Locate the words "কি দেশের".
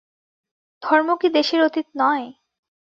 1.15-1.59